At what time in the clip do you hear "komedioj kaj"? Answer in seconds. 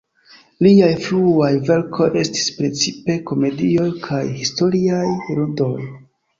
3.29-4.25